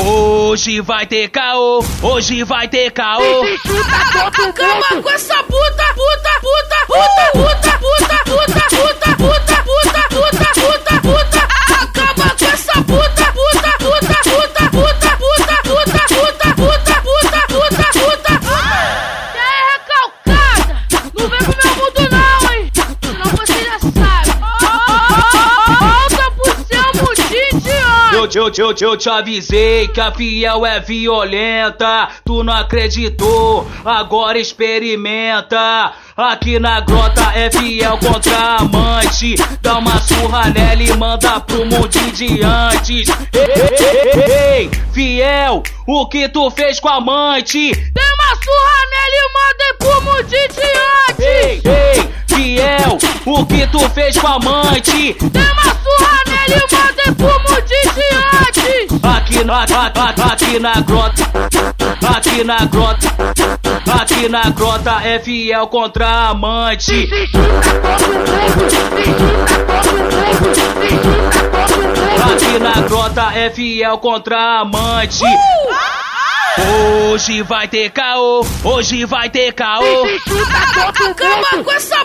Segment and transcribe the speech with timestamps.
[0.00, 3.42] Hoje vai ter caô, hoje vai ter caô.
[4.48, 7.37] Acaba com essa puta, puta, puta, puta, puta, puta,
[28.38, 32.08] Eu, eu, eu, te avisei que a fiel é violenta.
[32.24, 35.92] Tu não acreditou, agora experimenta.
[36.16, 39.34] Aqui na grota é fiel contra amante.
[39.60, 43.08] Dá uma surra nela e manda pro mundo de antes.
[43.32, 47.72] Ei, ei, ei, fiel, o que tu fez com a amante?
[47.72, 54.16] Dei uma surra nele e mandei pro mundinho de ei, fiel, o que tu fez
[54.16, 55.16] com a amante?
[55.20, 57.87] Dei uma surra nele e mandei pro mundinho de
[59.38, 59.54] Aqui na,
[60.58, 61.30] na grota,
[62.12, 63.08] aqui na grota,
[64.00, 67.08] aqui na grota é fiel contra amante.
[72.32, 75.22] Aqui na grota é fiel contra amante.
[77.12, 80.04] Hoje vai ter caô, hoje vai ter caô.
[81.08, 82.04] Acaba com essa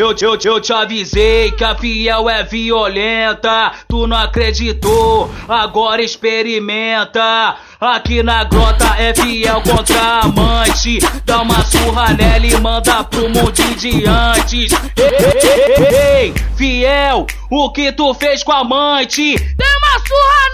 [0.00, 3.70] Eu, eu, eu, te avisei que a fiel é violenta.
[3.86, 7.56] Tu não acreditou, agora experimenta.
[7.78, 11.00] Aqui na grota é fiel contra amante.
[11.26, 14.72] Dá uma surra nela e manda pro mundo de antes.
[16.16, 19.34] Ei, fiel, o que tu fez com a amante?
[19.36, 20.49] Dei uma surra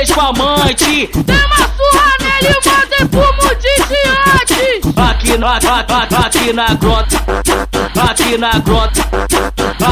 [0.00, 1.10] que tu fez com a amante?
[1.14, 5.00] Dei uma surra nele e mandei pro ódio.
[5.10, 7.16] Aqui na, a- a- aqui na grota,
[8.10, 9.08] aqui na grota,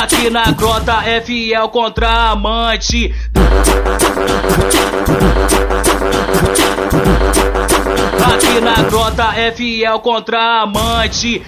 [0.02, 3.14] aqui na grota é fiel contra amante.
[8.34, 11.42] Aqui na grota é fiel contra amante.